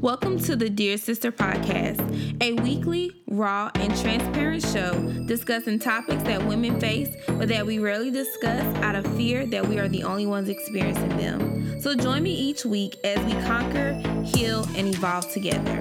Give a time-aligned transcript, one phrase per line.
[0.00, 2.00] Welcome to the Dear Sister Podcast,
[2.42, 4.94] a weekly, raw, and transparent show
[5.26, 9.78] discussing topics that women face but that we rarely discuss out of fear that we
[9.78, 11.82] are the only ones experiencing them.
[11.82, 13.92] So join me each week as we conquer,
[14.24, 15.78] heal, and evolve together.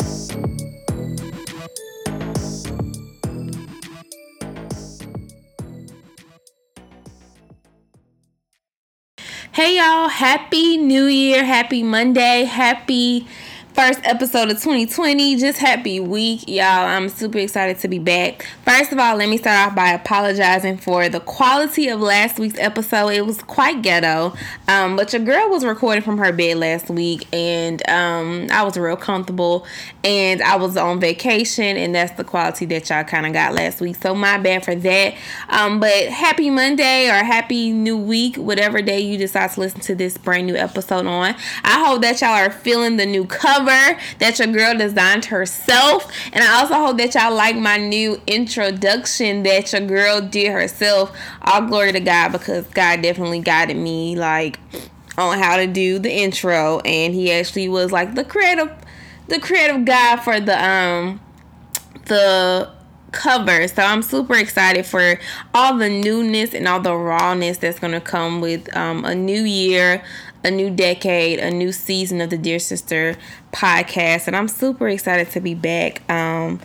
[9.54, 13.26] Hey y'all, happy new year, happy Monday, happy
[13.80, 15.38] first episode of 2020.
[15.38, 16.86] Just happy week, y'all.
[16.86, 18.46] I'm super excited to be back.
[18.66, 22.60] First of all, let me start off by apologizing for the quality of last week's
[22.60, 23.14] episode.
[23.14, 24.34] It was quite ghetto,
[24.68, 28.76] um, but your girl was recording from her bed last week, and um, I was
[28.76, 29.66] real comfortable,
[30.04, 33.80] and I was on vacation, and that's the quality that y'all kind of got last
[33.80, 33.96] week.
[33.96, 35.16] So my bad for that.
[35.48, 39.96] Um, but happy Monday or happy new week, whatever day you decide to listen to
[39.96, 41.34] this brand new episode on.
[41.64, 46.12] I hope that y'all are feeling the new cover that your girl designed herself.
[46.34, 51.16] And I also hope that y'all like my new introduction that your girl did herself.
[51.42, 54.60] All glory to God because God definitely guided me like
[55.18, 58.72] on how to do the intro and he actually was like the creative
[59.28, 61.20] the creative guy for the um
[62.06, 62.72] the
[63.12, 63.68] cover.
[63.68, 65.20] So I'm super excited for
[65.54, 69.42] all the newness and all the rawness that's going to come with um, a new
[69.42, 70.04] year,
[70.44, 73.18] a new decade, a new season of the Dear Sister
[73.52, 74.28] podcast.
[74.28, 76.10] And I'm super excited to be back.
[76.10, 76.60] Um,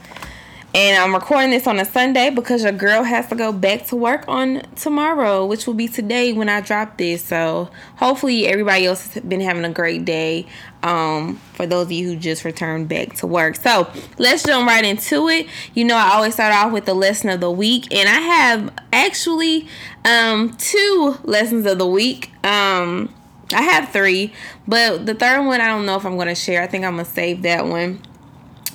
[0.74, 3.96] and I'm recording this on a Sunday because your girl has to go back to
[3.96, 7.24] work on tomorrow, which will be today when I drop this.
[7.24, 10.46] So hopefully everybody else has been having a great day.
[10.82, 13.54] Um, for those of you who just returned back to work.
[13.54, 13.88] So
[14.18, 15.46] let's jump right into it.
[15.74, 18.72] You know, I always start off with the lesson of the week, and I have
[18.92, 19.68] actually
[20.04, 22.32] um two lessons of the week.
[22.44, 23.14] Um
[23.54, 24.32] I have three,
[24.66, 26.62] but the third one I don't know if I'm gonna share.
[26.62, 28.00] I think I'm gonna save that one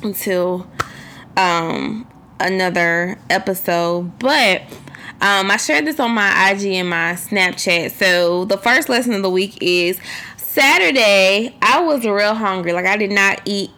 [0.04, 0.68] until
[1.38, 2.08] um,
[2.40, 4.62] another episode, but
[5.22, 7.92] um, I shared this on my IG and my Snapchat.
[7.92, 10.00] So the first lesson of the week is
[10.38, 11.56] Saturday.
[11.62, 12.74] I was real hungry.
[12.74, 13.72] Like I did not eat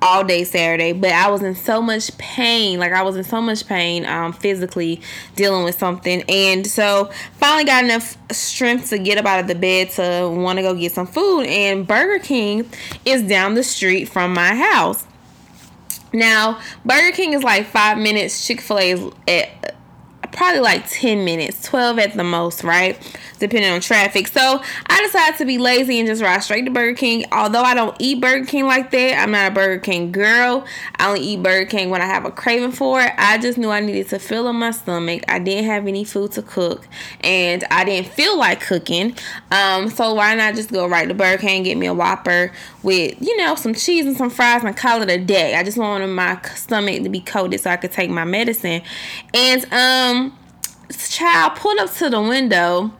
[0.00, 2.78] all day Saturday, but I was in so much pain.
[2.78, 5.00] Like I was in so much pain um, physically
[5.36, 6.22] dealing with something.
[6.28, 10.58] And so finally got enough strength to get up out of the bed to want
[10.58, 11.46] to go get some food.
[11.46, 12.70] And Burger King
[13.04, 15.04] is down the street from my house.
[16.12, 18.46] Now, Burger King is like five minutes.
[18.46, 19.74] Chick fil A is at
[20.32, 22.98] probably like 10 minutes, 12 at the most, right?
[23.38, 24.28] Depending on traffic.
[24.28, 27.24] So I decided to be lazy and just ride straight to Burger King.
[27.32, 30.64] Although I don't eat Burger King like that, I'm not a Burger King girl.
[30.96, 33.12] I only eat Burger King when I have a craving for it.
[33.16, 35.22] I just knew I needed to fill up my stomach.
[35.28, 36.86] I didn't have any food to cook
[37.20, 39.14] and I didn't feel like cooking.
[39.50, 42.52] Um, so why not just go right to Burger King, get me a Whopper
[42.82, 45.54] with, you know, some cheese and some fries and call it a day.
[45.54, 48.82] I just wanted my stomach to be coated so I could take my medicine.
[49.34, 50.27] And, um,
[50.90, 52.92] child pulled up to the window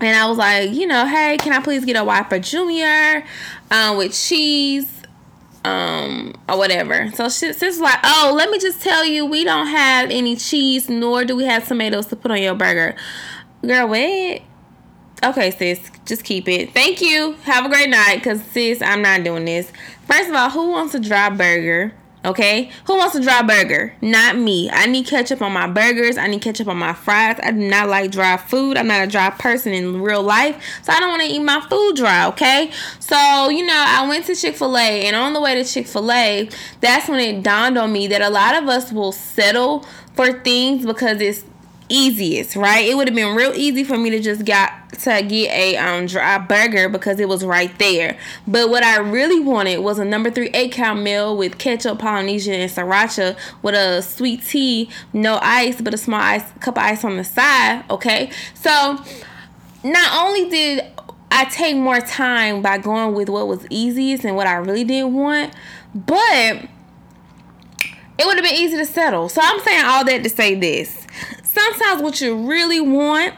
[0.00, 3.24] and I was like, you know, hey, can I please get a Whopper Junior
[3.70, 4.90] um, with cheese?
[5.64, 7.10] Um, or whatever.
[7.12, 11.24] So she's like, oh, let me just tell you, we don't have any cheese, nor
[11.24, 12.94] do we have tomatoes to put on your burger.
[13.62, 14.42] Girl, wait.
[15.24, 16.74] Okay, sis, just keep it.
[16.74, 17.32] Thank you.
[17.44, 19.72] Have a great night, cause sis, I'm not doing this.
[20.06, 21.94] First of all, who wants a dry burger?
[22.24, 22.70] Okay?
[22.86, 23.94] Who wants a dry burger?
[24.00, 24.70] Not me.
[24.70, 26.16] I need ketchup on my burgers.
[26.16, 27.38] I need ketchup on my fries.
[27.42, 28.76] I do not like dry food.
[28.76, 30.62] I'm not a dry person in real life.
[30.82, 32.70] So I don't want to eat my food dry, okay?
[32.98, 35.86] So, you know, I went to Chick fil A, and on the way to Chick
[35.86, 36.48] fil A,
[36.80, 39.84] that's when it dawned on me that a lot of us will settle
[40.14, 41.44] for things because it's
[41.88, 42.86] easiest, right?
[42.86, 46.06] It would have been real easy for me to just got to get a um
[46.06, 48.18] dry burger because it was right there.
[48.46, 52.54] But what I really wanted was a number three eight count meal with ketchup, Polynesian,
[52.54, 57.04] and sriracha with a sweet tea, no ice, but a small ice cup of ice
[57.04, 57.84] on the side.
[57.90, 58.98] Okay, so
[59.82, 60.84] not only did
[61.30, 65.14] I take more time by going with what was easiest and what I really didn't
[65.14, 65.52] want,
[65.94, 66.68] but
[68.16, 69.28] it would have been easy to settle.
[69.28, 71.03] So I'm saying all that to say this
[71.54, 73.34] sometimes what you really want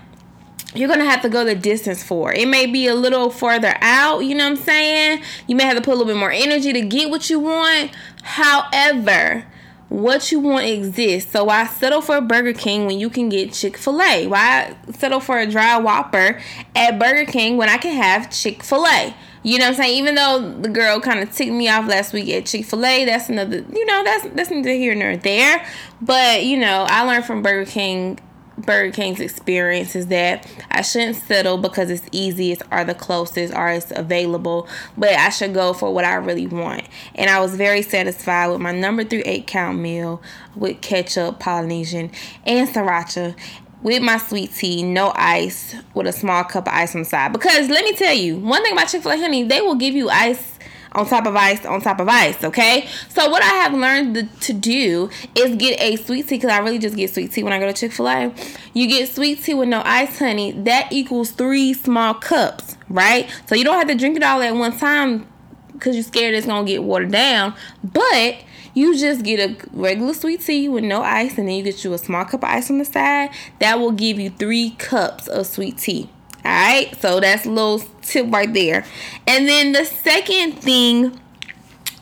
[0.75, 2.35] you're gonna have to go the distance for.
[2.35, 5.23] It may be a little further out, you know what I'm saying?
[5.47, 7.93] You may have to put a little bit more energy to get what you want.
[8.23, 9.47] However,
[9.89, 11.31] what you want exists.
[11.31, 14.27] So why settle for Burger King when you can get Chick-fil-A?
[14.27, 16.41] Why settle for a dry Whopper
[16.75, 19.15] at Burger King when I can have Chick-fil-A?
[19.47, 19.97] You know what I'm saying?
[19.99, 23.05] Even though the girl kind of ticked me off last week at Chick Fil A,
[23.05, 23.59] that's another.
[23.59, 25.65] You know, that's that's neither here nor there.
[26.01, 28.19] But you know, I learned from Burger King
[28.59, 33.69] Burger King's experience is that I shouldn't settle because it's easiest or the closest or
[33.69, 34.67] it's available,
[34.97, 36.83] but I should go for what I really want.
[37.15, 40.21] And I was very satisfied with my number three eight count meal
[40.57, 42.11] with ketchup, Polynesian,
[42.45, 43.37] and sriracha
[43.83, 47.33] with my sweet tea, no ice, with a small cup of ice on the side.
[47.33, 49.95] Because let me tell you, one thing about Chick fil A, honey, they will give
[49.95, 50.55] you ice
[50.93, 52.89] on top of ice on top of ice okay?
[53.11, 56.79] So what i have learned to do is get a sweet tea because i really
[56.79, 58.33] just get sweet tea when i go to chick-fil-a.
[58.73, 63.31] You get sweet tea with no ice honey that equals three small cups right?
[63.47, 65.27] So you don't have to drink it all at one time
[65.73, 67.55] because you're scared it's gonna get watered down.
[67.85, 68.37] But
[68.77, 71.93] you just get a regular sweet tea with no ice and then you get you
[71.95, 75.47] a small cup of ice on the side that will give you three cups of
[75.47, 76.09] sweet tea
[76.45, 78.85] all right, so that's a little tip right there.
[79.27, 81.19] And then the second thing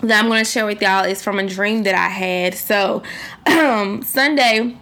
[0.03, 2.55] that I'm going to share with y'all is from a dream that I had.
[2.55, 3.03] So,
[3.47, 4.77] um, Sunday,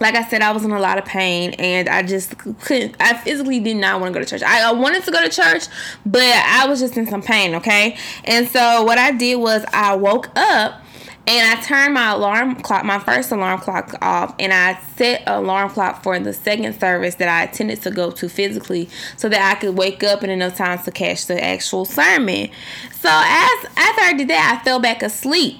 [0.00, 3.18] like I said, I was in a lot of pain and I just couldn't, I
[3.18, 4.42] physically did not want to go to church.
[4.42, 5.66] I, I, wanted to go to church,
[6.06, 7.98] but I was just in some pain, okay?
[8.24, 10.79] And so, what I did was I woke up
[11.26, 15.44] and I turned my alarm clock, my first alarm clock off, and I set an
[15.44, 19.56] alarm clock for the second service that I intended to go to physically so that
[19.56, 22.50] I could wake up in enough time to catch the actual sermon.
[22.92, 25.58] So as after I did that, I fell back asleep.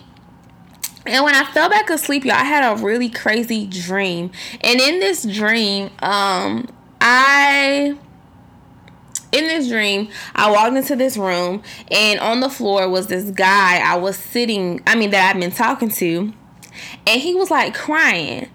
[1.06, 4.30] And when I fell back asleep, y'all, I had a really crazy dream.
[4.60, 6.68] And in this dream, um,
[7.00, 7.96] I
[9.32, 13.78] in this dream, I walked into this room and on the floor was this guy
[13.78, 16.32] I was sitting, I mean, that I've been talking to,
[17.06, 18.50] and he was like crying.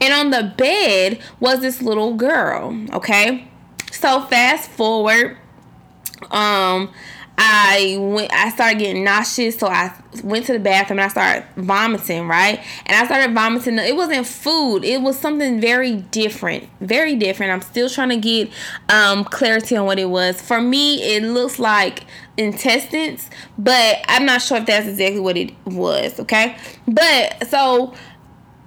[0.00, 3.48] And on the bed was this little girl, okay?
[3.92, 5.36] So fast forward,
[6.30, 6.92] um,
[7.42, 11.46] I went I started getting nauseous, so I went to the bathroom and I started
[11.56, 12.62] vomiting, right?
[12.84, 13.78] And I started vomiting.
[13.78, 14.84] It wasn't food.
[14.84, 16.68] It was something very different.
[16.80, 17.52] Very different.
[17.52, 18.50] I'm still trying to get
[18.90, 20.38] um, clarity on what it was.
[20.42, 22.04] For me, it looks like
[22.36, 26.58] intestines, but I'm not sure if that's exactly what it was, okay?
[26.86, 27.94] But so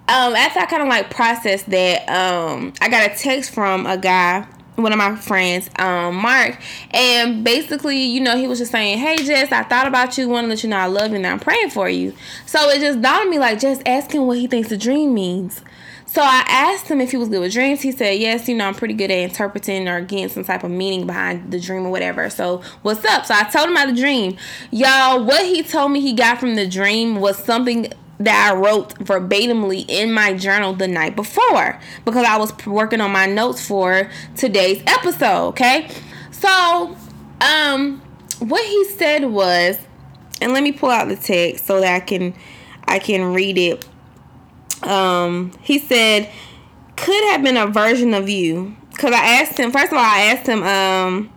[0.07, 3.99] um, after I kind of like processed that, um, I got a text from a
[3.99, 6.57] guy one of my friends, um, Mark,
[6.91, 10.45] and basically, you know, he was just saying, "Hey, Jess, I thought about you, want
[10.45, 12.13] to let you know I love you, and I'm praying for you."
[12.45, 15.61] So it just dawned on me, like, just asking what he thinks the dream means.
[16.05, 17.81] So I asked him if he was good with dreams.
[17.81, 20.69] He said, "Yes, you know, I'm pretty good at interpreting or getting some type of
[20.69, 23.25] meaning behind the dream or whatever." So what's up?
[23.25, 24.37] So I told him about the dream,
[24.69, 25.23] y'all.
[25.23, 29.85] What he told me he got from the dream was something that I wrote verbatimly
[29.87, 34.83] in my journal the night before because I was working on my notes for today's
[34.87, 35.89] episode, okay?
[36.31, 36.95] So,
[37.41, 38.01] um
[38.39, 39.79] what he said was
[40.41, 42.33] and let me pull out the text so that I can
[42.87, 43.87] I can read it.
[44.83, 46.29] Um he said
[46.95, 50.33] could have been a version of you cuz I asked him first of all I
[50.33, 51.32] asked him um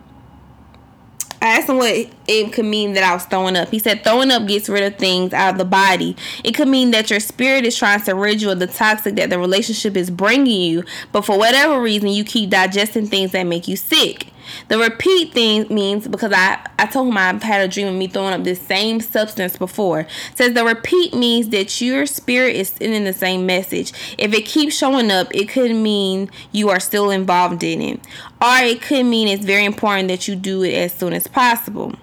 [1.43, 3.69] I asked him what it could mean that I was throwing up.
[3.69, 6.17] He said throwing up gets rid of things out of the body.
[6.43, 9.31] It could mean that your spirit is trying to rid you of the toxic that
[9.31, 13.69] the relationship is bringing you, but for whatever reason, you keep digesting things that make
[13.69, 14.29] you sick.
[14.69, 18.09] The repeat thing means because I, I told him I've had a dream of me
[18.09, 20.07] throwing up this same substance before.
[20.35, 23.93] says the repeat means that your spirit is sending the same message.
[24.19, 28.01] If it keeps showing up, it could mean you are still involved in it.
[28.41, 31.95] Or it could mean it's very important that you do it as soon as possible.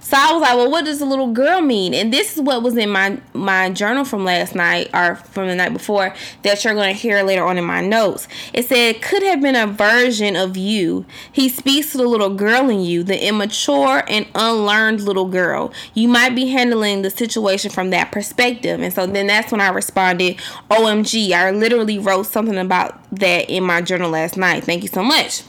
[0.00, 1.94] So I was like, well, what does a little girl mean?
[1.94, 5.54] And this is what was in my my journal from last night or from the
[5.54, 8.28] night before that you're going to hear later on in my notes.
[8.52, 11.04] It said could have been a version of you.
[11.30, 15.72] He speaks to the little girl in you, the immature and unlearned little girl.
[15.94, 18.80] You might be handling the situation from that perspective.
[18.80, 20.36] And so then that's when I responded,
[20.70, 24.64] OMG, I literally wrote something about that in my journal last night.
[24.64, 25.42] Thank you so much.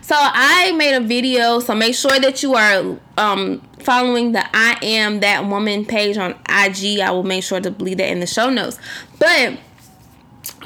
[0.00, 1.60] So I made a video.
[1.60, 6.32] So make sure that you are um, following the I am that woman page on
[6.48, 7.00] IG.
[7.00, 8.78] I will make sure to leave that in the show notes.
[9.18, 9.58] But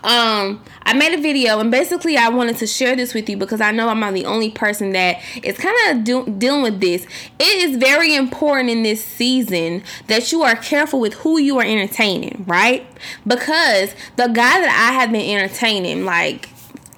[0.02, 3.60] um I made a video and basically I wanted to share this with you because
[3.60, 7.06] I know I'm not the only person that is kind of dealing with this.
[7.38, 11.64] It is very important in this season that you are careful with who you are
[11.64, 12.86] entertaining, right?
[13.26, 16.46] Because the guy that I have been entertaining, like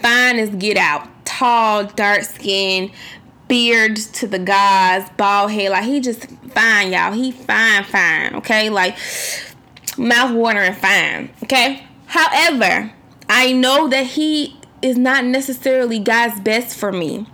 [0.01, 1.09] fine as get out,
[1.43, 2.93] tall, dark skin,
[3.49, 5.73] beard to the guys, bald head.
[5.73, 7.11] Like he just fine, y'all.
[7.11, 8.37] He fine, fine.
[8.37, 8.97] Okay, like
[9.99, 11.31] mouth watering fine.
[11.43, 11.85] Okay.
[12.07, 12.93] However,
[13.29, 17.27] I know that he is not necessarily God's best for me.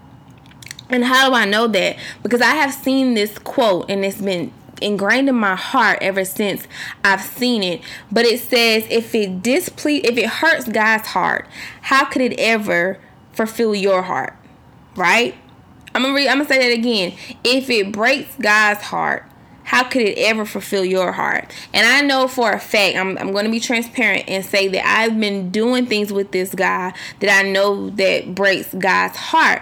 [0.88, 1.98] And how do I know that?
[2.22, 6.66] Because I have seen this quote and it's been ingrained in my heart ever since
[7.04, 7.82] I've seen it.
[8.10, 11.46] But it says if it displease if it hurts God's heart,
[11.82, 13.00] how could it ever
[13.38, 14.36] fulfill your heart?
[14.96, 15.34] Right?
[15.94, 17.14] I'm gonna read, I'm gonna say that again.
[17.44, 19.24] If it breaks God's heart,
[19.68, 21.52] how could it ever fulfill your heart?
[21.74, 24.82] And I know for a fact, I'm, I'm going to be transparent and say that
[24.82, 29.60] I've been doing things with this guy that I know that breaks God's heart.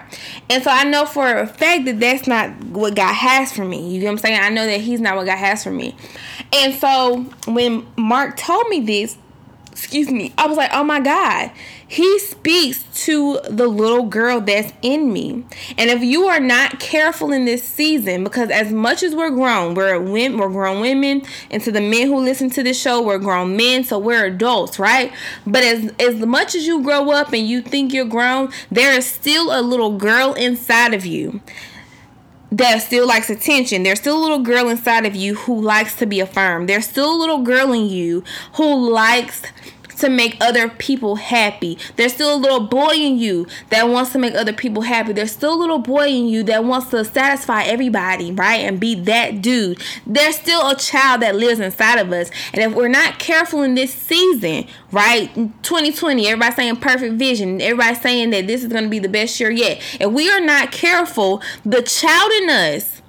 [0.48, 3.92] And so I know for a fact that that's not what God has for me.
[3.92, 4.40] You get what I'm saying?
[4.40, 5.96] I know that He's not what God has for me.
[6.52, 9.18] And so when Mark told me this,
[9.72, 11.50] excuse me, I was like, oh my God,
[11.88, 15.44] he speaks to the little girl that's in me.
[15.78, 19.74] And if you are not careful in this season, because as much as we're grown,
[19.74, 23.18] we're women, we're grown women, and to the men who listen to this show, we're
[23.18, 25.12] grown men, so we're adults, right?
[25.46, 29.06] But as as much as you grow up and you think you're grown, there is
[29.06, 31.40] still a little girl inside of you
[32.52, 33.82] that still likes attention.
[33.82, 36.68] There's still a little girl inside of you who likes to be affirmed.
[36.68, 38.22] There's still a little girl in you
[38.54, 39.42] who likes
[39.96, 41.78] to make other people happy.
[41.96, 45.12] There's still a little boy in you that wants to make other people happy.
[45.12, 48.60] There's still a little boy in you that wants to satisfy everybody, right?
[48.60, 49.82] And be that dude.
[50.06, 52.30] There's still a child that lives inside of us.
[52.52, 55.34] And if we're not careful in this season, right?
[55.62, 57.60] 2020, everybody saying perfect vision.
[57.60, 59.80] Everybody saying that this is going to be the best year yet.
[60.00, 63.02] If we are not careful, the child in us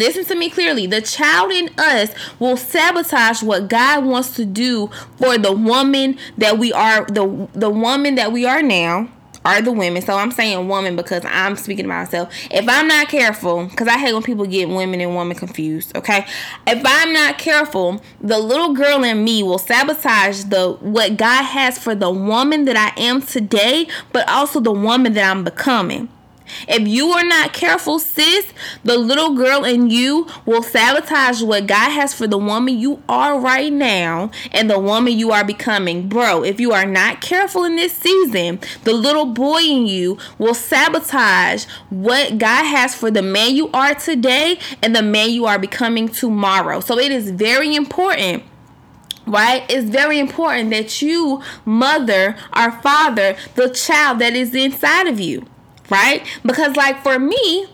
[0.00, 0.86] Listen to me clearly.
[0.86, 4.88] The child in us will sabotage what God wants to do
[5.18, 9.10] for the woman that we are the the woman that we are now
[9.44, 10.00] are the women.
[10.00, 12.32] So I'm saying woman because I'm speaking to myself.
[12.50, 16.26] If I'm not careful, because I hate when people get women and woman confused, okay?
[16.66, 21.78] If I'm not careful, the little girl in me will sabotage the what God has
[21.78, 26.08] for the woman that I am today, but also the woman that I'm becoming.
[26.68, 28.52] If you are not careful, sis,
[28.84, 33.38] the little girl in you will sabotage what God has for the woman you are
[33.38, 36.08] right now and the woman you are becoming.
[36.08, 40.54] Bro, if you are not careful in this season, the little boy in you will
[40.54, 45.58] sabotage what God has for the man you are today and the man you are
[45.58, 46.80] becoming tomorrow.
[46.80, 48.44] So it is very important
[49.26, 49.64] right?
[49.68, 55.46] It's very important that you mother or father the child that is inside of you
[55.90, 56.26] right?
[56.44, 57.66] Because like for me,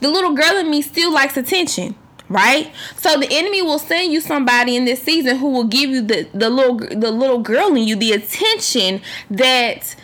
[0.00, 1.94] the little girl in me still likes attention
[2.28, 6.00] right so the enemy will send you somebody in this season who will give you
[6.00, 9.94] the the little the little girl in you the attention that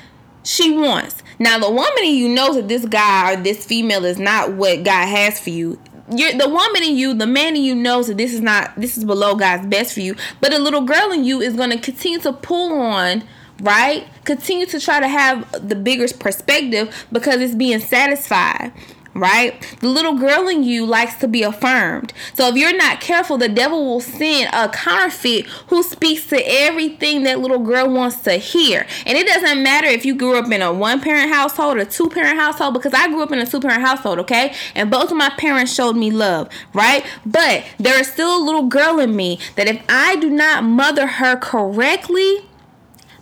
[0.45, 4.19] she wants now the woman in you knows that this guy or this female is
[4.19, 5.79] not what god has for you
[6.11, 8.97] you're the woman in you, the man in you knows that this is not this
[8.97, 10.17] is below God's best for you.
[10.41, 13.25] But the little girl in you is gonna continue to pull on
[13.61, 14.07] right?
[14.25, 18.73] Continue to try to have the bigger perspective because it's being satisfied.
[19.15, 19.61] Right?
[19.81, 22.12] The little girl in you likes to be affirmed.
[22.35, 27.25] So if you're not careful, the devil will send a counterfeit who speaks to everything
[27.25, 28.87] that little girl wants to hear.
[29.07, 32.09] And it doesn't matter if you grew up in a one parent household or two
[32.09, 34.55] parent household, because I grew up in a two parent household, okay?
[34.77, 37.05] And both of my parents showed me love, right?
[37.27, 41.09] But there is still a little girl in me that if I do not mother
[41.09, 42.43] her correctly,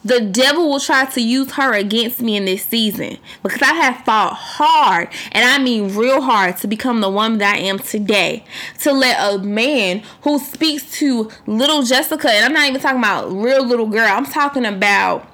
[0.06, 4.04] the devil will try to use her against me in this season because I have
[4.04, 8.44] fought hard, and I mean real hard, to become the woman that I am today.
[8.80, 13.32] To let a man who speaks to little Jessica, and I'm not even talking about
[13.32, 15.26] real little girl, I'm talking about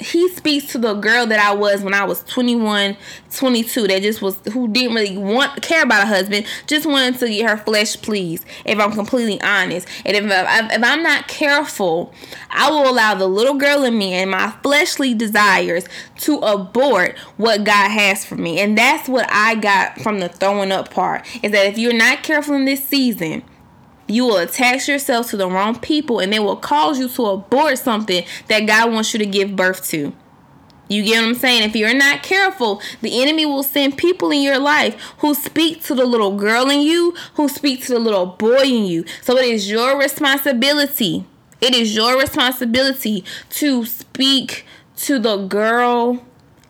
[0.00, 2.96] he speaks to the girl that I was when I was 21,
[3.34, 7.28] 22 that just was who didn't really want care about a husband, just wanted to
[7.28, 8.44] get her flesh pleased.
[8.64, 12.12] If I'm completely honest, and if, if I'm not careful,
[12.50, 15.84] I will allow the little girl in me and my fleshly desires
[16.18, 20.70] to abort what God has for me, and that's what I got from the throwing
[20.70, 21.26] up part.
[21.42, 23.42] Is that if you're not careful in this season
[24.08, 27.78] you will attach yourself to the wrong people and they will cause you to abort
[27.78, 30.12] something that God wants you to give birth to.
[30.88, 31.62] You get what I'm saying?
[31.64, 35.94] If you're not careful, the enemy will send people in your life who speak to
[35.94, 39.04] the little girl in you, who speak to the little boy in you.
[39.20, 41.26] So it is your responsibility.
[41.60, 44.64] It is your responsibility to speak
[44.96, 46.24] to the girl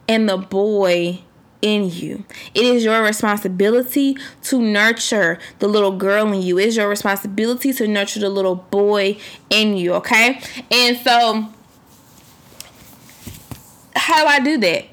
[0.08, 1.20] and the boy
[1.60, 2.24] in you.
[2.54, 6.58] It is your responsibility to nurture the little girl in you.
[6.58, 9.18] It is your responsibility to nurture the little boy
[9.50, 10.40] in you, okay?
[10.70, 11.48] And so
[13.96, 14.86] how do I do that?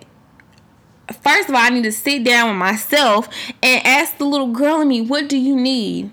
[1.22, 3.30] First of all, I need to sit down with myself
[3.62, 6.12] and ask the little girl in me, what do you need?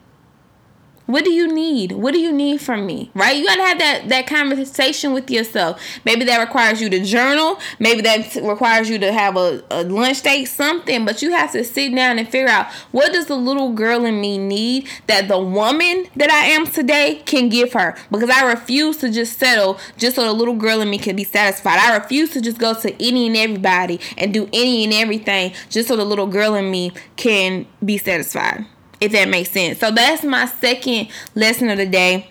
[1.06, 1.92] What do you need?
[1.92, 3.10] What do you need from me?
[3.14, 3.36] Right?
[3.36, 5.80] You gotta have that that conversation with yourself.
[6.04, 7.58] Maybe that requires you to journal.
[7.80, 11.04] Maybe that requires you to have a, a lunch date, something.
[11.04, 14.20] But you have to sit down and figure out what does the little girl in
[14.20, 17.96] me need that the woman that I am today can give her.
[18.10, 21.24] Because I refuse to just settle just so the little girl in me can be
[21.24, 21.78] satisfied.
[21.80, 25.88] I refuse to just go to any and everybody and do any and everything just
[25.88, 28.66] so the little girl in me can be satisfied
[29.02, 29.80] if that makes sense.
[29.80, 32.28] So that's my second lesson of the day.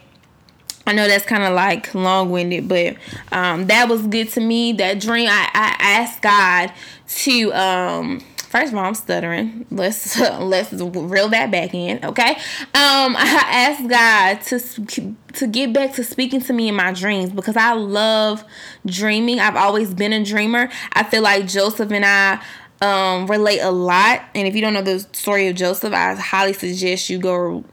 [0.87, 2.95] I know that's kind of like long winded, but
[3.31, 4.71] um, that was good to me.
[4.73, 6.71] That dream, I, I asked God
[7.07, 7.53] to.
[7.53, 9.65] Um, first of all, I'm stuttering.
[9.69, 12.31] Let's let's reel that back in, okay?
[12.31, 12.35] Um,
[13.17, 17.57] I asked God to to get back to speaking to me in my dreams because
[17.57, 18.43] I love
[18.85, 19.39] dreaming.
[19.39, 20.69] I've always been a dreamer.
[20.93, 22.41] I feel like Joseph and I
[22.81, 24.23] um, relate a lot.
[24.35, 27.63] And if you don't know the story of Joseph, I highly suggest you go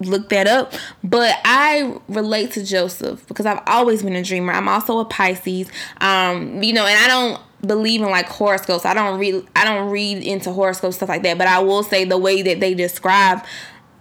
[0.00, 0.74] look that up.
[1.02, 4.52] But I relate to Joseph because I've always been a dreamer.
[4.52, 5.70] I'm also a Pisces.
[6.00, 8.84] Um, you know, and I don't believe in like horoscopes.
[8.84, 12.04] I don't read I don't read into horoscopes stuff like that, but I will say
[12.04, 13.44] the way that they describe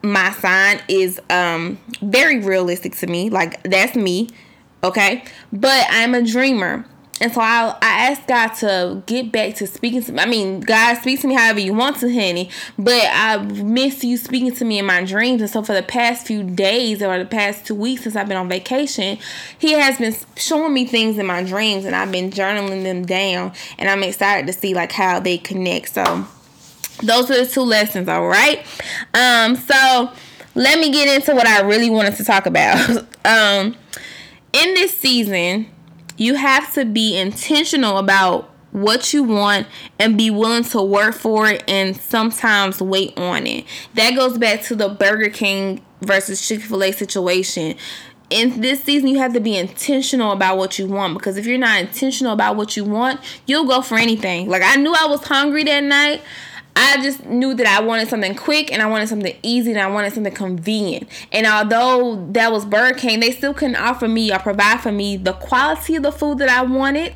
[0.01, 3.29] my sign is um very realistic to me.
[3.29, 4.29] Like that's me.
[4.84, 5.24] Okay?
[5.51, 6.86] But I'm a dreamer.
[7.22, 10.19] And so I, I asked God to get back to speaking to me.
[10.19, 12.50] I mean, God speaks to me however you want to, honey.
[12.77, 15.41] But I miss you speaking to me in my dreams.
[15.41, 18.38] And so for the past few days or the past two weeks since I've been
[18.38, 19.17] on vacation,
[19.57, 23.53] He has been showing me things in my dreams, and I've been journaling them down.
[23.77, 25.93] And I'm excited to see like how they connect.
[25.93, 26.27] So
[27.01, 28.60] those are the two lessons, all right.
[29.13, 30.12] Um, so
[30.53, 32.89] let me get into what I really wanted to talk about.
[33.25, 33.77] um,
[34.51, 35.67] in this season
[36.17, 39.67] you have to be intentional about what you want
[40.00, 43.65] and be willing to work for it and sometimes wait on it.
[43.93, 47.77] That goes back to the Burger King versus Chick fil A situation.
[48.29, 51.57] In this season, you have to be intentional about what you want because if you're
[51.57, 54.50] not intentional about what you want, you'll go for anything.
[54.50, 56.22] Like, I knew I was hungry that night.
[56.75, 59.88] I just knew that I wanted something quick and I wanted something easy and I
[59.88, 61.08] wanted something convenient.
[61.32, 65.15] And although that was Burger King, they still couldn't offer me or provide for me
[65.15, 67.13] the quality of the food that I wanted,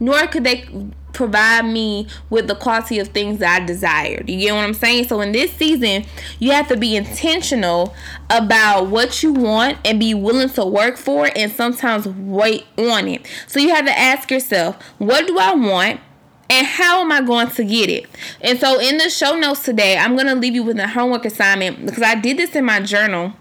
[0.00, 0.68] nor could they
[1.12, 4.28] provide me with the quality of things that I desired.
[4.28, 5.08] You get what I'm saying?
[5.08, 6.04] So in this season,
[6.38, 7.94] you have to be intentional
[8.28, 13.08] about what you want and be willing to work for it and sometimes wait on
[13.08, 13.26] it.
[13.46, 16.00] So you have to ask yourself, what do I want?
[16.48, 18.06] And how am I going to get it?
[18.40, 21.24] And so in the show notes today, I'm going to leave you with a homework
[21.24, 23.32] assignment because I did this in my journal.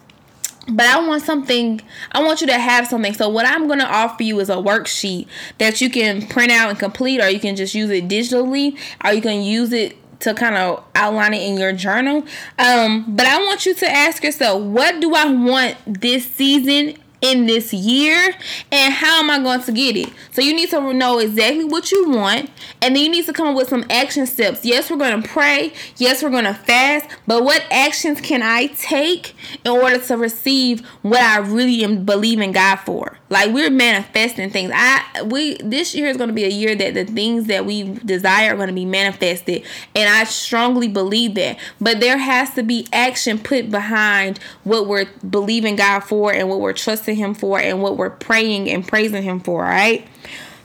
[0.67, 1.79] But I want something,
[2.11, 3.13] I want you to have something.
[3.13, 5.27] So, what I'm going to offer you is a worksheet
[5.59, 9.13] that you can print out and complete, or you can just use it digitally, or
[9.13, 12.25] you can use it to kind of outline it in your journal.
[12.57, 16.97] Um, but I want you to ask yourself, what do I want this season
[17.31, 18.33] in this year
[18.71, 20.09] and how am I going to get it?
[20.31, 22.49] So you need to know exactly what you want
[22.81, 24.65] and then you need to come up with some action steps.
[24.65, 25.73] Yes, we're going to pray.
[25.97, 30.85] Yes, we're going to fast, but what actions can I take in order to receive
[31.01, 33.17] what I really am believing God for?
[33.29, 34.71] Like we're manifesting things.
[34.73, 37.83] I we this year is going to be a year that the things that we
[37.83, 39.63] desire are going to be manifested
[39.95, 41.57] and I strongly believe that.
[41.81, 46.59] But there has to be action put behind what we're believing God for and what
[46.59, 50.07] we're trusting him for and what we're praying and praising him for, right?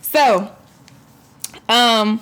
[0.02, 0.50] So,
[1.68, 2.20] um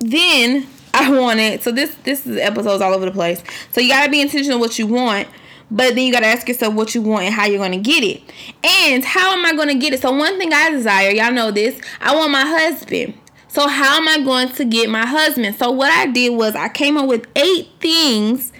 [0.00, 3.42] then I wanted so this this is episodes all over the place.
[3.72, 5.28] So you gotta be intentional what you want,
[5.70, 8.22] but then you gotta ask yourself what you want and how you're gonna get it.
[8.64, 10.02] And how am I gonna get it?
[10.02, 13.14] So one thing I desire, y'all know this, I want my husband.
[13.48, 15.56] So how am I going to get my husband?
[15.56, 18.52] So what I did was I came up with eight things,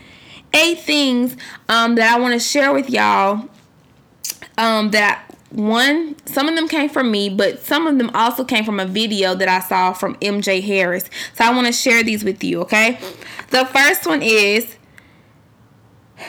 [0.52, 1.36] eight things
[1.68, 3.48] um, that I want to share with y'all
[4.60, 8.64] um, that one some of them came from me but some of them also came
[8.64, 11.10] from a video that i saw from mj harris.
[11.34, 13.00] So i want to share these with you okay?
[13.50, 14.76] The first one is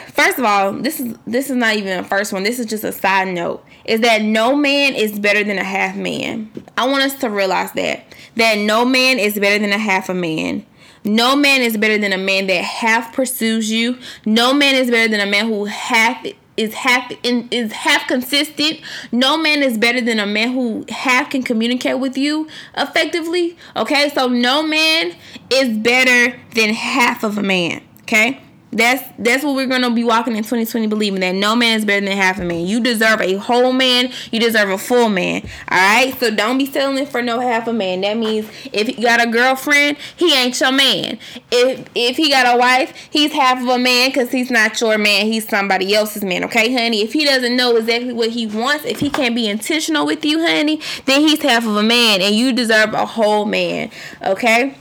[0.08, 2.82] first of all this is this is not even a first one this is just
[2.82, 6.50] a side note is that no man is better than a half man.
[6.76, 8.04] I want us to realize that
[8.36, 10.66] that no man is better than a half a man.
[11.04, 13.98] No man is better than a man that half pursues you.
[14.24, 16.24] No man is better than a man who half
[16.56, 18.80] is half in, is half consistent.
[19.10, 23.56] No man is better than a man who half can communicate with you effectively.
[23.76, 25.14] Okay, so no man
[25.50, 27.82] is better than half of a man.
[28.02, 28.40] Okay,
[28.72, 32.04] That's that's what we're gonna be walking in 2020, believing that no man is better
[32.04, 32.64] than half a man.
[32.66, 34.10] You deserve a whole man.
[34.30, 35.42] You deserve a full man.
[35.68, 36.18] All right.
[36.18, 38.00] So don't be settling for no half a man.
[38.00, 41.18] That means if you got a girlfriend, he ain't your man.
[41.50, 44.96] If if he got a wife, he's half of a man because he's not your
[44.96, 45.26] man.
[45.26, 46.42] He's somebody else's man.
[46.44, 47.02] Okay, honey.
[47.02, 50.40] If he doesn't know exactly what he wants, if he can't be intentional with you,
[50.40, 53.90] honey, then he's half of a man, and you deserve a whole man.
[54.22, 54.76] Okay.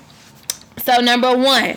[0.77, 1.75] So number one.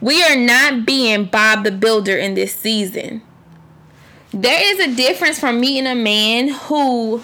[0.00, 3.22] We are not being Bob the Builder in this season.
[4.32, 7.22] There is a difference from meeting a man who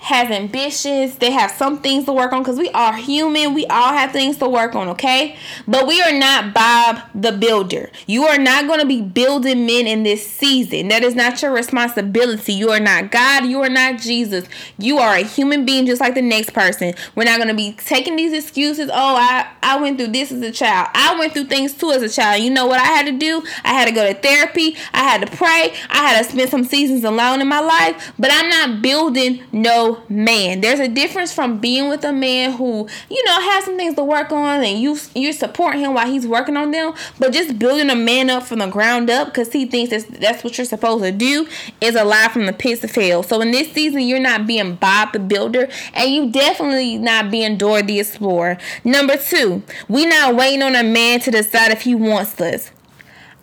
[0.00, 1.16] has ambitions.
[1.16, 3.52] They have some things to work on because we are human.
[3.52, 5.36] We all have things to work on, okay?
[5.68, 7.90] But we are not Bob the Builder.
[8.06, 10.88] You are not going to be building men in this season.
[10.88, 12.54] That is not your responsibility.
[12.54, 13.44] You are not God.
[13.44, 14.48] You are not Jesus.
[14.78, 16.94] You are a human being just like the next person.
[17.14, 18.88] We're not going to be taking these excuses.
[18.90, 20.88] Oh, I, I went through this as a child.
[20.94, 22.42] I went through things too as a child.
[22.42, 23.42] You know what I had to do?
[23.64, 24.76] I had to go to therapy.
[24.94, 25.74] I had to pray.
[25.90, 28.14] I had to spend some seasons alone in my life.
[28.18, 30.60] But I'm not building no man.
[30.60, 34.04] There's a difference from being with a man who, you know, has some things to
[34.04, 37.90] work on and you you support him while he's working on them, but just building
[37.90, 41.04] a man up from the ground up because he thinks that's that's what you're supposed
[41.04, 41.46] to do
[41.80, 43.22] is a lie from the pits of hell.
[43.22, 47.56] So in this season, you're not being Bob the Builder, and you definitely not being
[47.56, 48.58] Dora the Explorer.
[48.84, 52.70] Number two, we not waiting on a man to decide if he wants us.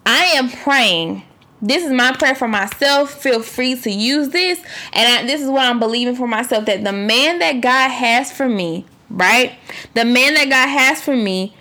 [0.05, 1.23] I am praying
[1.62, 3.12] this is my prayer for myself.
[3.12, 4.60] Feel free to use this.
[4.93, 8.32] And I, this is what I'm believing for myself that the man that God has
[8.32, 9.58] for me, right?
[9.93, 11.56] The man that God has for me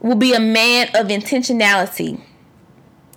[0.00, 2.20] will be a man of intentionality.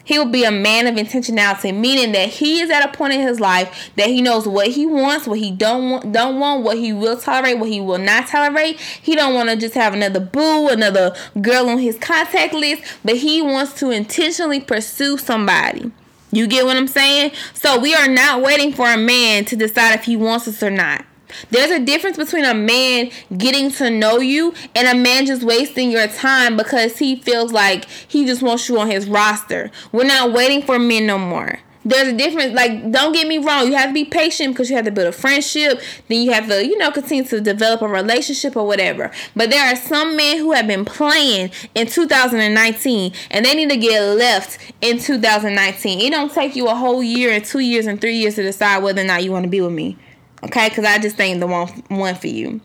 [0.03, 3.21] He will be a man of intentionality, meaning that he is at a point in
[3.21, 6.77] his life that he knows what he wants, what he don't want, don't want, what
[6.77, 8.79] he will tolerate, what he will not tolerate.
[8.79, 13.17] He don't want to just have another boo, another girl on his contact list, but
[13.17, 15.91] he wants to intentionally pursue somebody.
[16.31, 17.31] You get what I'm saying?
[17.53, 20.71] So we are not waiting for a man to decide if he wants us or
[20.71, 21.05] not.
[21.49, 25.91] There's a difference between a man getting to know you and a man just wasting
[25.91, 29.71] your time because he feels like he just wants you on his roster.
[29.91, 32.53] We're not waiting for men no more there's a difference.
[32.53, 33.67] Like, don't get me wrong.
[33.67, 35.81] You have to be patient because you have to build a friendship.
[36.07, 39.11] Then you have to, you know, continue to develop a relationship or whatever.
[39.35, 43.77] But there are some men who have been playing in 2019 and they need to
[43.77, 45.99] get left in 2019.
[45.99, 48.83] It don't take you a whole year and two years and three years to decide
[48.83, 49.97] whether or not you want to be with me.
[50.43, 50.69] Okay?
[50.69, 52.61] Because I just ain't the one, one for you.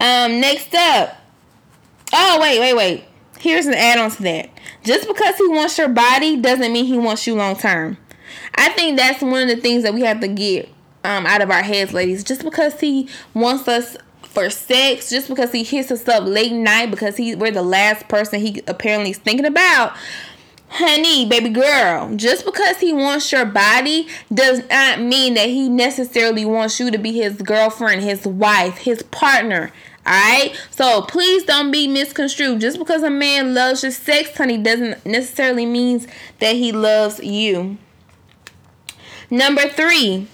[0.00, 1.16] Um, next up.
[2.12, 3.04] Oh, wait, wait, wait.
[3.44, 4.48] Here's an add on to that.
[4.84, 7.98] Just because he wants your body doesn't mean he wants you long term.
[8.54, 10.70] I think that's one of the things that we have to get
[11.04, 12.24] um, out of our heads, ladies.
[12.24, 16.90] Just because he wants us for sex, just because he hits us up late night
[16.90, 19.92] because he we're the last person he apparently is thinking about.
[20.70, 26.46] Honey, baby girl, just because he wants your body does not mean that he necessarily
[26.46, 29.70] wants you to be his girlfriend, his wife, his partner.
[30.06, 30.60] Alright?
[30.70, 32.60] So please don't be misconstrued.
[32.60, 36.06] Just because a man loves your sex, honey, doesn't necessarily means
[36.40, 37.78] that he loves you.
[39.30, 40.28] Number three,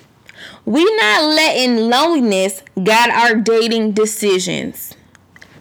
[0.64, 4.96] we not letting loneliness guide our dating decisions.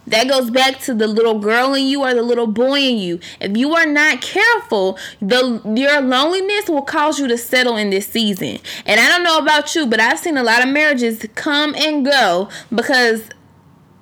[0.06, 3.20] That goes back to the little girl in you or the little boy in you.
[3.40, 8.08] If you are not careful, the your loneliness will cause you to settle in this
[8.08, 8.58] season.
[8.86, 12.04] And I don't know about you, but I've seen a lot of marriages come and
[12.04, 13.28] go because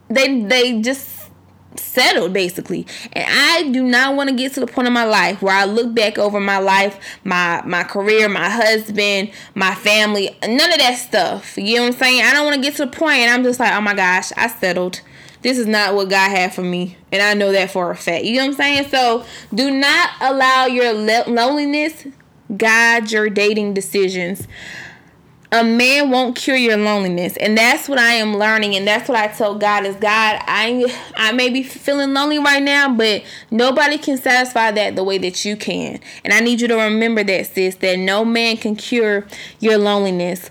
[0.08, 1.18] they they just
[1.76, 2.86] settled basically.
[3.12, 5.64] And i do not want to get to the point of my life where i
[5.64, 10.98] look back over my life my my career my husband my family none of that
[10.98, 11.56] stuff.
[11.56, 12.22] You know what i'm saying?
[12.22, 14.32] I don't want to get to the point and i'm just like oh my gosh
[14.36, 15.00] i settled.
[15.40, 18.24] This is not what god had for me and i know that for a fact.
[18.24, 18.88] You know what i'm saying?
[18.88, 22.06] So do not allow your loneliness
[22.56, 24.46] guide your dating decisions
[25.50, 27.36] a man won't cure your loneliness.
[27.38, 28.76] And that's what i am learning.
[28.76, 32.62] And that's what i tell god is god i i may be feeling lonely right
[32.62, 36.00] now but nobody can satisfy that the way that you can.
[36.24, 39.26] And i need you to remember that sis that no man can cure
[39.58, 40.50] your loneliness.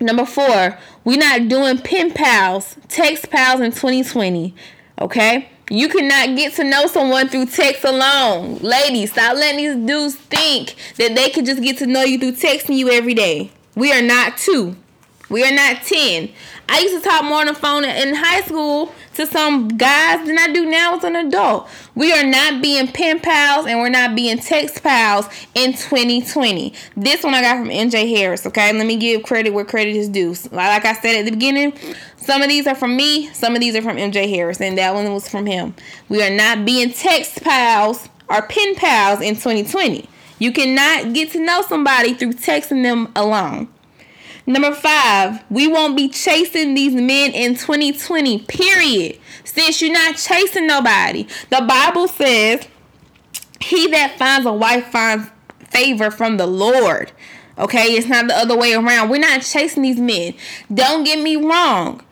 [0.00, 4.54] Number four we're not doing pen pals text pals in 2020
[5.00, 5.48] okay?
[5.70, 8.58] You cannot get to know someone through text alone.
[8.58, 12.32] Ladies, stop letting these dudes think that they can just get to know you through
[12.32, 13.50] texting you every day.
[13.74, 14.76] We are not two.
[15.32, 16.28] We are not 10.
[16.68, 20.38] I used to talk more on the phone in high school to some guys than
[20.38, 21.70] I do now as an adult.
[21.94, 26.74] We are not being pen pals and we're not being text pals in 2020.
[26.98, 28.74] This one I got from MJ Harris, okay?
[28.74, 30.34] Let me give credit where credit is due.
[30.50, 31.72] Like I said at the beginning,
[32.16, 34.94] some of these are from me, some of these are from MJ Harris, and that
[34.94, 35.74] one was from him.
[36.10, 40.08] We are not being text pals or pen pals in 2020.
[40.42, 43.68] You cannot get to know somebody through texting them alone.
[44.44, 49.20] Number five, we won't be chasing these men in 2020, period.
[49.44, 51.28] Since you're not chasing nobody.
[51.50, 52.66] The Bible says,
[53.60, 55.30] He that finds a wife finds
[55.70, 57.12] favor from the Lord.
[57.56, 59.10] Okay, it's not the other way around.
[59.10, 60.34] We're not chasing these men.
[60.74, 62.02] Don't get me wrong.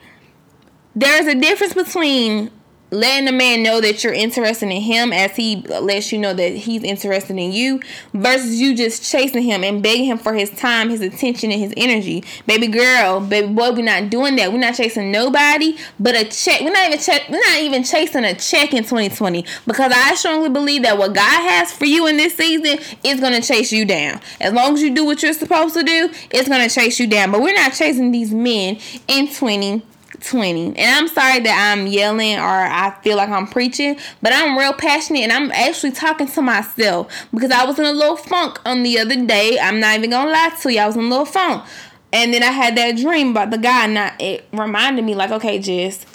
[0.95, 2.53] There's a difference between
[2.91, 6.53] letting a man know that you're interested in him as he lets you know that
[6.53, 7.81] he's interested in you
[8.13, 11.75] versus you just chasing him and begging him for his time, his attention, and his
[11.77, 12.25] energy.
[12.47, 14.53] Baby girl, baby boy, we're not doing that.
[14.53, 16.61] We're not chasing nobody but a check.
[16.61, 20.49] We're not even check we're not even chasing a check in 2020 because I strongly
[20.49, 24.21] believe that what God has for you in this season is gonna chase you down.
[24.41, 27.31] As long as you do what you're supposed to do, it's gonna chase you down.
[27.31, 29.83] But we're not chasing these men in 20
[30.21, 30.77] 20.
[30.77, 34.73] And I'm sorry that I'm yelling or I feel like I'm preaching, but I'm real
[34.73, 38.83] passionate and I'm actually talking to myself because I was in a little funk on
[38.83, 39.59] the other day.
[39.59, 41.65] I'm not even gonna lie to you, I was in a little funk.
[42.13, 45.61] And then I had that dream about the guy, I, it reminded me, like, okay,
[45.61, 46.07] just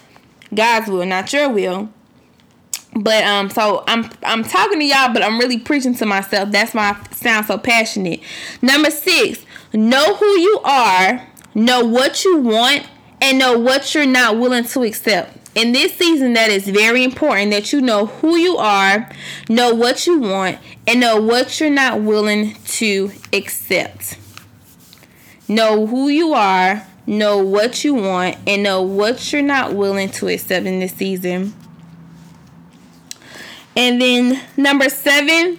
[0.54, 1.90] God's will, not your will.
[2.96, 6.52] But um, so I'm I'm talking to y'all, but I'm really preaching to myself.
[6.52, 8.22] That's why I sound so passionate.
[8.62, 12.88] Number six, know who you are, know what you want,
[13.26, 15.36] and know what you're not willing to accept.
[15.56, 19.10] In this season, that is very important that you know who you are,
[19.50, 24.20] know what you want, and know what you're not willing to accept.
[25.48, 30.28] Know who you are, know what you want, and know what you're not willing to
[30.28, 31.56] accept in this season.
[33.76, 35.58] And then number seven,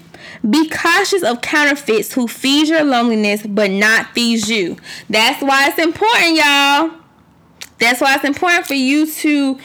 [0.49, 4.77] be cautious of counterfeits who feed your loneliness but not feed you.
[5.11, 7.06] That's why it's important, y'all
[7.79, 9.59] that's why it's important for you to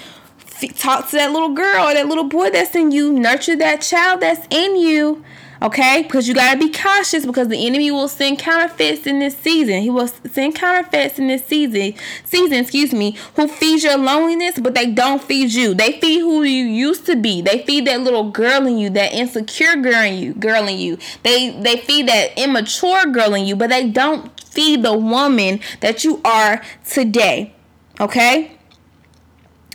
[0.46, 3.82] f- talk to that little girl or that little boy that's in you, nurture that
[3.82, 5.24] child that's in you.
[5.64, 9.84] Okay, because you gotta be cautious because the enemy will send counterfeits in this season.
[9.84, 11.94] He will send counterfeits in this season,
[12.26, 15.76] season, excuse me, who feeds your loneliness, but they don't feed you.
[15.76, 17.44] They feed who you used to be.
[17.44, 20.98] They feed that little girl in you, that insecure girl in you, girl in you.
[21.22, 26.04] They they feed that immature girl in you, but they don't feed the woman that
[26.04, 27.54] you are today.
[28.02, 28.58] Okay?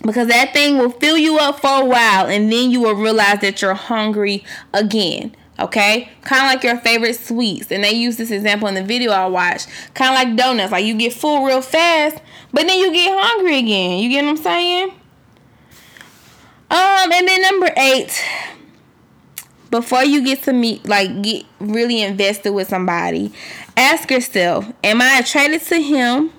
[0.03, 3.41] Because that thing will fill you up for a while and then you will realize
[3.41, 5.35] that you're hungry again.
[5.59, 6.11] Okay?
[6.23, 7.71] Kind of like your favorite sweets.
[7.73, 9.69] And they use this example in the video I watched.
[9.95, 10.73] Kind of like donuts.
[10.73, 12.21] Like you get full real fast,
[12.53, 14.01] but then you get hungry again.
[14.01, 14.91] You get what I'm saying?
[16.69, 18.23] Um, and then number eight,
[19.71, 23.33] before you get to meet, like get really invested with somebody,
[23.77, 26.33] ask yourself, am I attracted to him?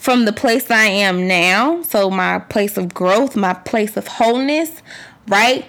[0.00, 4.80] From the place I am now, so my place of growth, my place of wholeness,
[5.28, 5.66] right?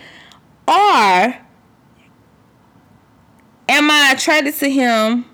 [0.65, 1.35] Or
[3.67, 5.25] am I attracted to him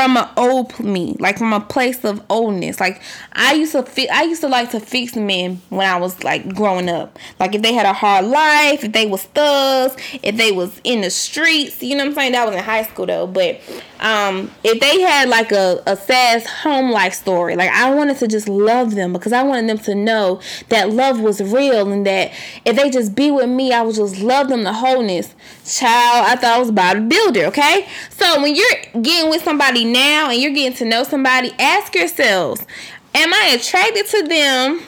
[0.00, 2.80] from an old me, like from a place of oldness.
[2.80, 3.02] Like
[3.34, 6.54] I used to fi- I used to like to fix men when I was like
[6.54, 7.18] growing up.
[7.38, 11.02] Like if they had a hard life, if they was thugs, if they was in
[11.02, 12.32] the streets, you know what I'm saying?
[12.32, 13.26] That was in high school though.
[13.26, 13.60] But
[14.00, 18.26] um if they had like a, a sad home life story, like I wanted to
[18.26, 22.32] just love them because I wanted them to know that love was real and that
[22.64, 25.34] if they just be with me, I would just love them the wholeness.
[25.70, 27.86] Child, I thought I was Bob the Builder, okay?
[28.10, 32.66] So when you're getting with somebody now and you're getting to know somebody, ask yourselves,
[33.14, 34.80] am I attracted to them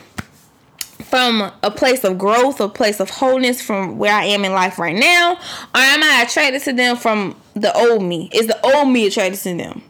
[1.04, 4.78] from a place of growth, a place of wholeness from where I am in life
[4.78, 5.34] right now?
[5.34, 8.28] Or am I attracted to them from the old me?
[8.32, 9.82] Is the old me attracted to them?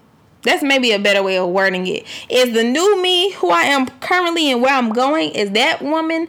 [0.43, 2.05] That's maybe a better way of wording it.
[2.29, 6.29] Is the new me who I am currently and where I'm going, is that woman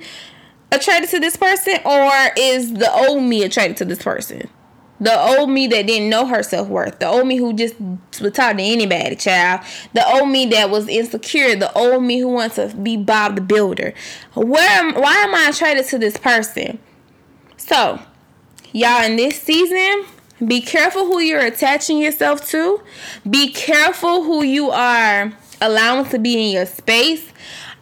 [0.73, 4.49] attracted to this person or is the old me attracted to this person?
[4.99, 6.99] The old me that didn't know her self worth.
[6.99, 7.75] The old me who just
[8.21, 9.62] would talk to anybody, child.
[9.93, 11.55] The old me that was insecure.
[11.55, 13.93] The old me who wants to be Bob the Builder.
[14.33, 16.79] Where am, why am I attracted to this person?
[17.57, 17.99] So,
[18.71, 20.05] y'all, in this season,
[20.47, 22.81] be careful who you're attaching yourself to.
[23.29, 27.29] Be careful who you are allowing to be in your space.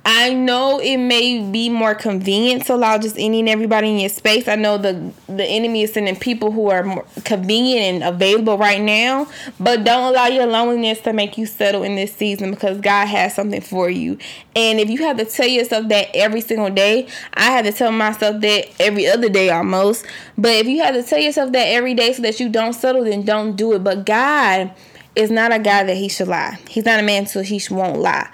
[0.04, 4.10] I know it may be more convenient to allow just any and everybody in your
[4.10, 4.48] space.
[4.48, 8.82] I know the the enemy is sending people who are more convenient and available right
[8.82, 9.28] now,
[9.60, 13.36] but don't allow your loneliness to make you settle in this season because God has
[13.36, 14.18] something for you.
[14.56, 17.92] And if you have to tell yourself that every single day, I have to tell
[17.92, 20.04] myself that every other day almost.
[20.36, 23.04] But if you have to tell yourself that every day so that you don't settle,
[23.04, 23.84] then don't do it.
[23.84, 24.74] But God
[25.16, 26.58] is not a guy that he should lie.
[26.68, 28.30] He's not a man so he won't lie.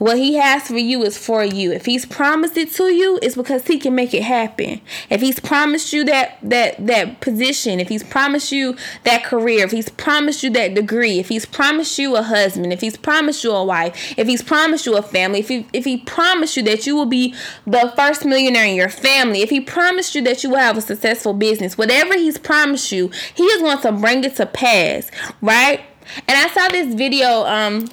[0.00, 1.72] What he has for you is for you.
[1.72, 4.80] If he's promised it to you, it's because he can make it happen.
[5.10, 9.72] If he's promised you that that that position, if he's promised you that career, if
[9.72, 13.52] he's promised you that degree, if he's promised you a husband, if he's promised you
[13.52, 16.86] a wife, if he's promised you a family, if he if he promised you that
[16.86, 17.34] you will be
[17.66, 20.80] the first millionaire in your family, if he promised you that you will have a
[20.80, 25.10] successful business, whatever he's promised you, he is going to bring it to pass,
[25.42, 25.82] right?
[26.26, 27.86] And I saw this video um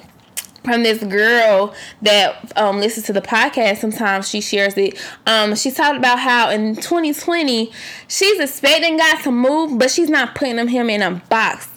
[0.68, 5.72] from this girl that um, listens to the podcast sometimes she shares it um, she
[5.72, 7.72] talked about how in 2020
[8.08, 11.70] she's expecting god to move but she's not putting him in a box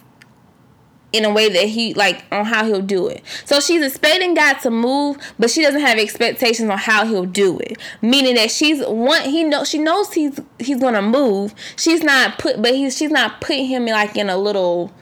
[1.12, 3.22] in a way that he like on how he'll do it.
[3.44, 7.58] So she's expecting God to move, but she doesn't have expectations on how he'll do
[7.58, 7.78] it.
[8.00, 11.54] Meaning that she's one he know she knows he's he's gonna move.
[11.76, 14.92] She's not put but he's she's not putting him in like in a little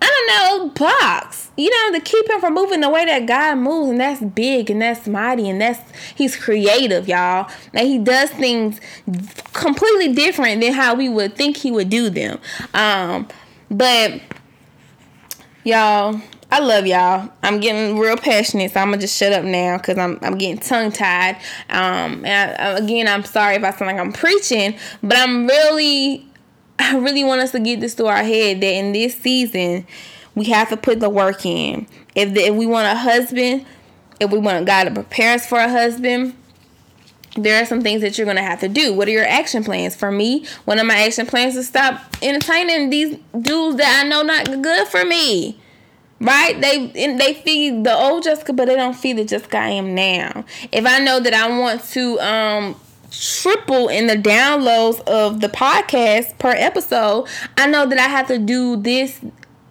[0.00, 1.50] I don't know, box.
[1.56, 4.70] You know, to keep him from moving the way that God moves, and that's big
[4.70, 5.80] and that's mighty and that's
[6.14, 7.50] he's creative, y'all.
[7.72, 8.80] That he does things
[9.54, 12.38] completely different than how we would think he would do them.
[12.74, 13.28] Um,
[13.70, 14.20] but
[15.64, 17.28] y'all, I love y'all.
[17.42, 20.58] I'm getting real passionate, so I'm gonna just shut up now because I'm I'm getting
[20.58, 21.36] tongue tied.
[21.70, 26.25] Um, and I, again, I'm sorry if I sound like I'm preaching, but I'm really
[26.78, 29.86] I really want us to get this through our head that in this season,
[30.34, 31.86] we have to put the work in.
[32.14, 33.64] If, the, if we want a husband,
[34.20, 36.36] if we want God to prepare us for a husband,
[37.36, 38.92] there are some things that you're going to have to do.
[38.92, 39.94] What are your action plans?
[39.94, 44.22] For me, one of my action plans is stop entertaining these dudes that I know
[44.22, 45.60] not good for me.
[46.18, 46.58] Right?
[46.58, 46.86] They
[47.18, 50.46] they feed the old Jessica, but they don't feed the Jessica I am now.
[50.72, 56.38] If I know that I want to um triple in the downloads of the podcast
[56.38, 59.20] per episode, I know that I have to do this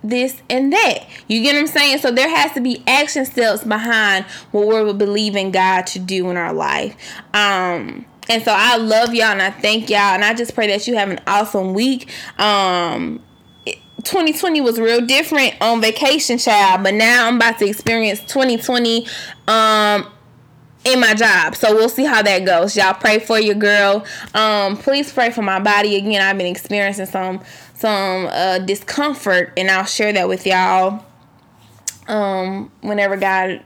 [0.04, 1.00] this and that.
[1.28, 1.98] You get what I'm saying?
[1.98, 6.38] So there has to be action steps behind what we're believing God to do in
[6.38, 6.96] our life.
[7.34, 10.88] Um and so I love y'all and I thank y'all and I just pray that
[10.88, 12.12] you have an awesome week.
[12.40, 13.22] Um
[14.04, 19.08] 2020 was real different on vacation child but now i'm about to experience 2020
[19.48, 20.08] um
[20.86, 21.56] in my job.
[21.56, 22.78] So we'll see how that goes.
[22.78, 24.06] Y'all pray for your girl.
[24.34, 25.96] Um, please pray for my body.
[25.96, 27.42] Again, I've been experiencing some
[27.74, 31.04] some uh, discomfort, and I'll share that with y'all.
[32.08, 33.64] Um, whenever God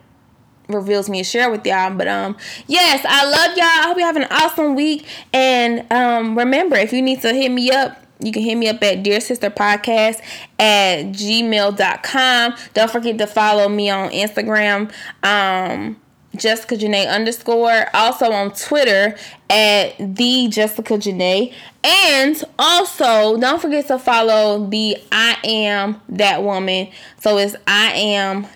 [0.70, 1.94] reveals me to share with y'all.
[1.94, 3.66] But um, yes, I love y'all.
[3.66, 5.06] I hope you have an awesome week.
[5.34, 8.04] And um, remember, if you need to hit me up.
[8.22, 10.20] You can hit me up at Dear Sister Podcast
[10.60, 12.56] at gmail.com.
[12.74, 14.92] Don't forget to follow me on Instagram.
[15.24, 15.96] Um,
[16.36, 17.86] Jessica Janae underscore.
[17.94, 19.16] Also on Twitter
[19.50, 21.54] at the Jessica Janae.
[21.84, 26.90] And also don't forget to follow the I am that woman.
[27.20, 28.48] So it's I am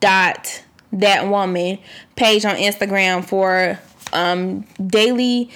[0.00, 1.78] dot that woman
[2.16, 3.78] page on Instagram for
[4.12, 5.50] um daily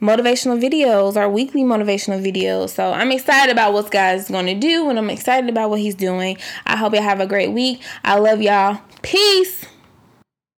[0.00, 2.70] motivational videos or weekly motivational videos.
[2.70, 5.94] So I'm excited about what God's going to do and I'm excited about what he's
[5.94, 6.38] doing.
[6.64, 7.82] I hope y'all have a great week.
[8.02, 8.80] I love y'all.
[9.02, 9.66] Peace.